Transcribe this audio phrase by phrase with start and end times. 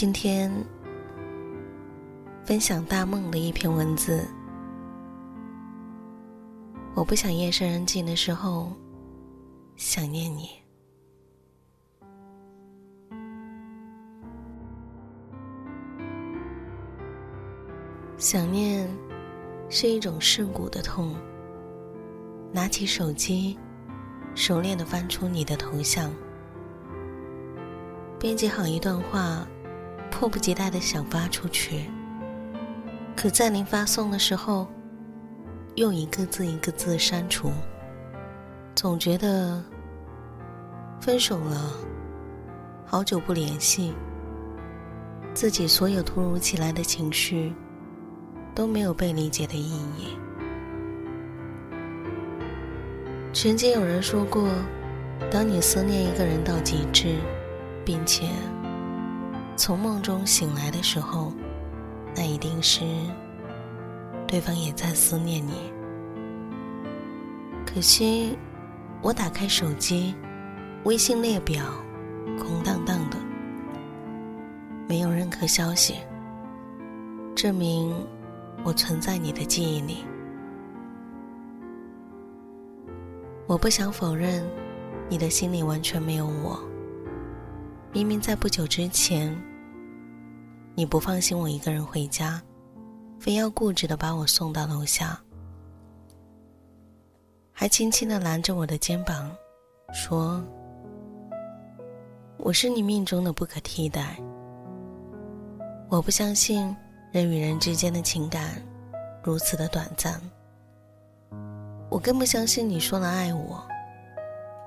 [0.00, 0.48] 今天
[2.44, 4.24] 分享大梦的一篇文字。
[6.94, 8.72] 我不想夜深人静的时候
[9.74, 10.50] 想念你。
[18.18, 18.88] 想念
[19.68, 21.12] 是一种蚀骨的痛。
[22.52, 23.58] 拿起手机，
[24.36, 26.08] 熟练的翻出你的头像，
[28.16, 29.44] 编辑好一段话。
[30.10, 31.84] 迫不及待的想发出去，
[33.16, 34.66] 可在您发送的时候，
[35.74, 37.50] 又一个字一个字删除。
[38.74, 39.62] 总觉得
[41.00, 41.72] 分手了，
[42.86, 43.92] 好久不联系，
[45.34, 47.52] 自己所有突如其来的情绪
[48.54, 50.16] 都没有被理解的意义。
[53.32, 54.48] 曾经有人说过，
[55.30, 57.16] 当你思念一个人到极致，
[57.84, 58.30] 并且。
[59.58, 61.32] 从梦中醒来的时候，
[62.14, 62.84] 那一定是
[64.24, 65.72] 对方也在思念你。
[67.66, 68.38] 可惜，
[69.02, 70.14] 我打开手机，
[70.84, 71.64] 微信列表
[72.38, 73.16] 空荡荡的，
[74.88, 75.96] 没有任何消息，
[77.34, 77.92] 证明
[78.62, 80.04] 我存在你的记忆里。
[83.48, 84.48] 我不想否认，
[85.08, 86.60] 你的心里完全没有我。
[87.92, 89.36] 明明在不久之前。
[90.78, 92.40] 你不放心我一个人回家，
[93.18, 95.20] 非要固执的把我送到楼下，
[97.50, 99.28] 还轻轻的拦着我的肩膀，
[99.92, 100.40] 说
[102.38, 104.16] ：“我是你命中的不可替代。”
[105.90, 106.72] 我不相信
[107.10, 108.64] 人与人之间的情感
[109.20, 110.22] 如此的短暂，
[111.90, 113.60] 我更不相信你说了爱我，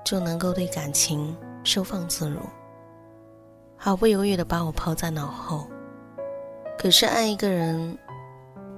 [0.04, 1.34] 就能够对感情
[1.64, 2.38] 收放自如，
[3.78, 5.66] 毫不犹豫的把我抛在脑后。
[6.82, 7.96] 可是爱一个人，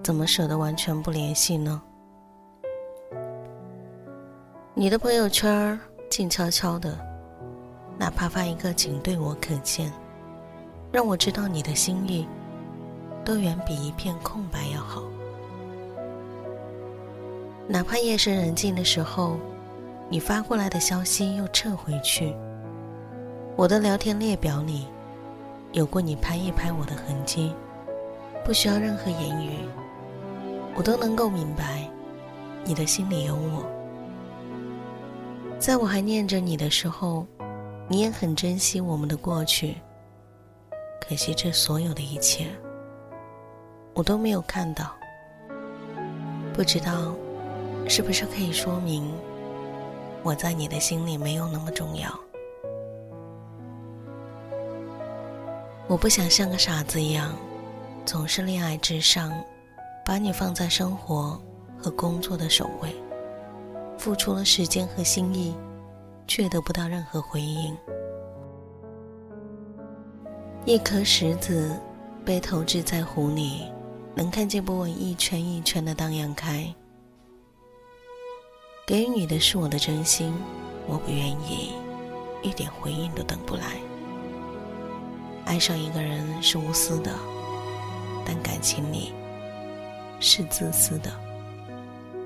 [0.03, 1.81] 怎么舍得完全不联系呢？
[4.75, 5.81] 你的朋友圈
[6.11, 6.99] 静悄悄的，
[7.97, 9.91] 哪怕发一个仅对我可见，
[10.93, 12.29] 让我知道你的心意，
[13.25, 15.03] 都远比一片空白要好。
[17.67, 19.39] 哪怕夜深人静的时候，
[20.11, 22.37] 你发过来的消息又撤回去，
[23.57, 24.87] 我的聊天列表里，
[25.73, 27.51] 有过你拍一拍我的痕迹。
[28.45, 29.59] 不需要任何言语，
[30.75, 31.89] 我都能够明白，
[32.63, 33.65] 你的心里有我。
[35.59, 37.27] 在我还念着你的时候，
[37.89, 39.77] 你也很珍惜我们的过去。
[41.01, 42.47] 可惜这所有的一切，
[43.95, 44.95] 我都没有看到。
[46.53, 47.15] 不知道，
[47.89, 49.11] 是不是可以说明，
[50.23, 52.11] 我在你的心里没有那么重要。
[55.87, 57.35] 我不想像个傻子一样，
[58.05, 59.33] 总是恋爱至上，
[60.05, 61.41] 把你放在生活
[61.79, 62.95] 和工作的首位，
[63.99, 65.55] 付出了时间和心意，
[66.27, 67.75] 却得不到任何回应。
[70.67, 71.79] 一颗石子
[72.25, 73.65] 被投掷在湖里，
[74.15, 76.73] 能看见波纹一圈一圈的荡漾开。
[78.87, 80.35] 给予你的是我的真心，
[80.87, 81.73] 我不愿意
[82.43, 83.79] 一点回应都等不来。
[85.47, 87.11] 爱上一个人是无私的，
[88.25, 89.13] 但感情里
[90.21, 91.11] 是自私的。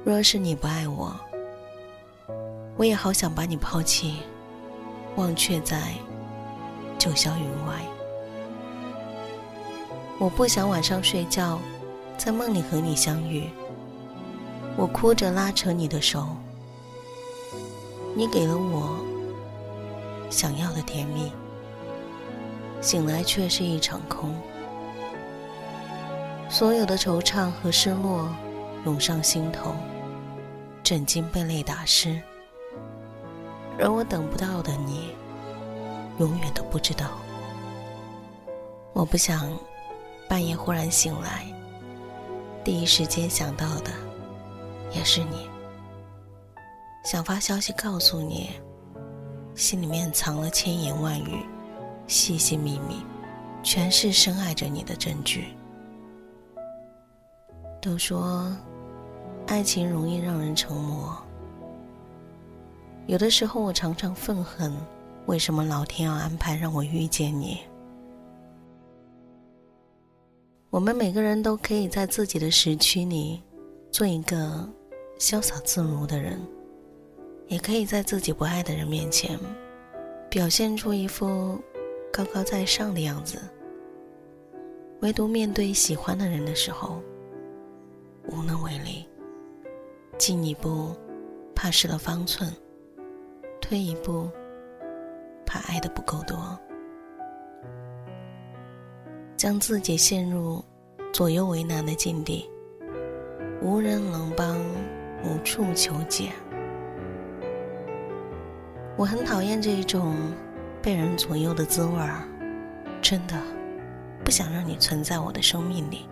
[0.04, 1.14] 若是你不爱我，
[2.76, 4.18] 我也好想把你抛弃，
[5.16, 5.92] 忘却在
[6.98, 7.82] 九霄云外。
[10.18, 11.58] 我不想晚上睡觉，
[12.16, 13.48] 在梦里和你相遇。
[14.76, 16.28] 我哭着拉扯你的手，
[18.14, 18.98] 你给了我
[20.30, 21.32] 想要的甜蜜，
[22.80, 24.34] 醒来却是一场空。
[26.48, 28.28] 所有的惆怅和失落
[28.84, 29.74] 涌上心头，
[30.82, 32.20] 枕巾被泪打湿，
[33.78, 35.14] 而我等不到的你，
[36.18, 37.10] 永远都不知道。
[38.92, 39.50] 我不想。
[40.28, 41.46] 半夜忽然醒来，
[42.62, 43.90] 第一时间想到的
[44.94, 45.48] 也是你。
[47.02, 48.50] 想发消息告诉你，
[49.54, 51.46] 心里面藏了千言万语，
[52.06, 53.02] 细细密密，
[53.62, 55.56] 全是深爱着你的证据。
[57.80, 58.54] 都说
[59.46, 61.16] 爱情容易让人成魔，
[63.06, 64.74] 有的时候我常常愤恨，
[65.26, 67.58] 为什么老天要安排让我遇见你？
[70.70, 73.42] 我们每个人都可以在自己的时区里
[73.90, 74.68] 做一个
[75.18, 76.38] 潇洒自如的人，
[77.46, 79.38] 也可以在自己不爱的人面前
[80.28, 81.58] 表现出一副
[82.12, 83.38] 高高在上的样子。
[85.00, 87.00] 唯独面对喜欢的人的时候，
[88.28, 89.08] 无能为力。
[90.16, 90.96] 进一步，
[91.54, 92.50] 怕失了方寸；
[93.60, 94.30] 退一步，
[95.44, 96.58] 怕爱的不够多。
[99.36, 100.64] 将自己陷入
[101.12, 102.50] 左右为难的境地，
[103.62, 104.58] 无人能帮，
[105.24, 106.32] 无处求解。
[108.96, 110.16] 我很讨厌这一种
[110.82, 112.26] 被人左右的滋味儿，
[113.00, 113.40] 真的
[114.24, 116.08] 不想让你存在我的生命里，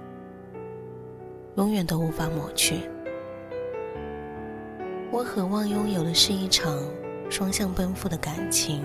[1.56, 2.80] 永远都无法抹去。
[5.10, 6.78] 我渴望拥有的是一场
[7.30, 8.82] 双向奔赴的感情，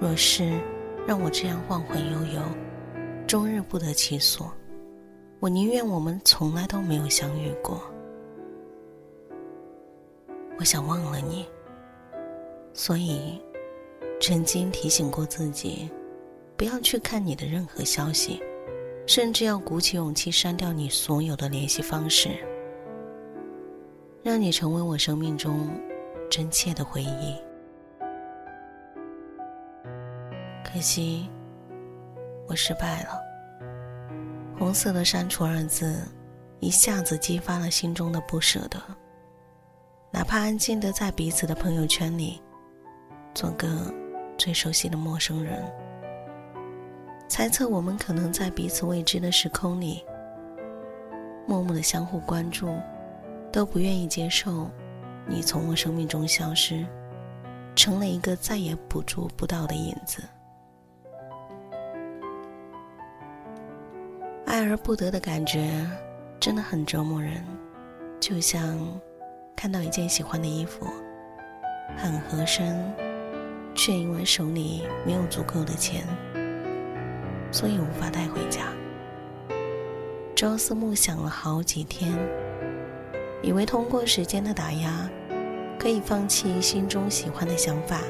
[0.00, 0.52] 若是
[1.06, 2.42] 让我这样晃晃悠悠。
[3.26, 4.50] 终日不得其所，
[5.38, 7.82] 我宁愿我们从来都没有相遇过。
[10.58, 11.46] 我想忘了你，
[12.72, 13.38] 所以
[14.18, 15.90] 曾经提醒过自己，
[16.56, 18.42] 不要去看你的任何消息，
[19.08, 22.28] 甚至要鼓起勇气删掉你所有的联系方式，
[24.22, 25.70] 让你成为我生命中
[26.30, 27.34] 真切的回忆。
[30.62, 31.28] 可惜。
[32.46, 33.10] 我失败了。
[34.58, 36.02] 红色的删除二字，
[36.60, 38.80] 一下子激发了心中的不舍得。
[40.10, 42.40] 哪怕安静的在彼此的朋友圈里，
[43.34, 43.92] 做个
[44.38, 45.62] 最熟悉的陌生人，
[47.28, 50.02] 猜测我们可能在彼此未知的时空里，
[51.46, 52.74] 默默的相互关注，
[53.52, 54.68] 都不愿意接受
[55.26, 56.86] 你从我生命中消失，
[57.76, 60.22] 成了一个再也捕捉不到的影子。
[64.46, 65.86] 爱而不得的感觉，
[66.40, 67.44] 真的很折磨人。
[68.18, 68.76] 就像
[69.54, 70.86] 看到一件喜欢的衣服，
[71.96, 72.82] 很合身，
[73.74, 76.04] 却因为手里没有足够的钱，
[77.50, 78.62] 所以无法带回家。
[80.34, 82.16] 朝思暮想了好几天，
[83.42, 85.10] 以为通过时间的打压，
[85.78, 88.00] 可以放弃心中喜欢的想法，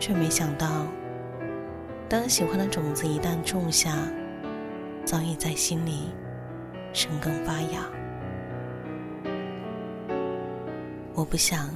[0.00, 0.68] 却没想到，
[2.08, 3.96] 当喜欢的种子一旦种下，
[5.04, 6.08] 早已在心里
[6.92, 7.84] 生根发芽。
[11.14, 11.70] 我不想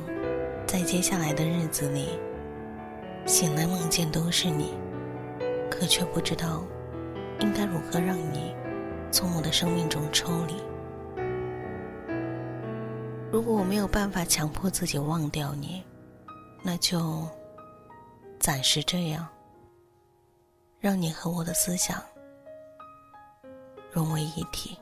[0.66, 2.18] 在接下来的日子里
[3.26, 4.72] 醒来梦见都是你，
[5.72, 6.64] 可却不知道
[7.40, 8.54] 应该如何让你
[9.10, 10.54] 从我的生命中抽离。
[13.30, 15.82] 如果我没有办法强迫自己忘掉你，
[16.62, 17.26] 那就
[18.38, 19.26] 暂时这样，
[20.78, 22.00] 让你和我的思想。
[23.90, 24.78] 融为一体。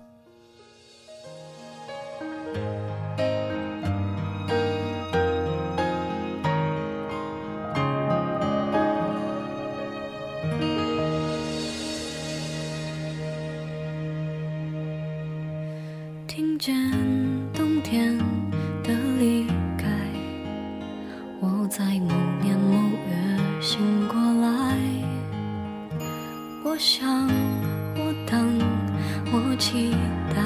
[29.71, 29.93] 期
[30.35, 30.43] 待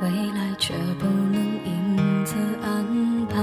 [0.00, 2.84] 未来却不能因此安
[3.28, 3.38] 排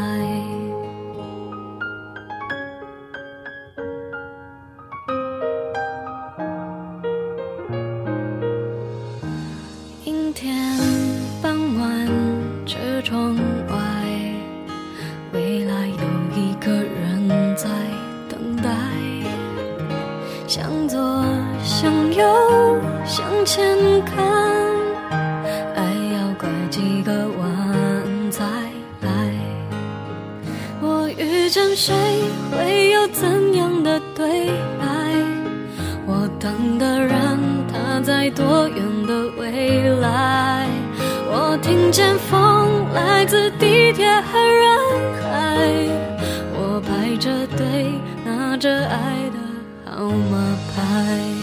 [10.03, 10.53] 阴天
[11.41, 12.07] 傍晚
[12.65, 13.37] 车窗
[13.69, 13.77] 外
[15.31, 17.69] 未来有一个人在
[18.27, 19.03] 等待。
[20.53, 20.99] 向左
[21.63, 22.23] 向右
[23.05, 23.65] 向前
[24.05, 24.32] 看
[38.31, 40.67] 多远的未来？
[41.35, 44.77] 我听见风来自地铁和人
[45.21, 45.29] 海，
[46.53, 47.91] 我排着队
[48.23, 49.39] 拿着爱的
[49.85, 51.42] 号码牌。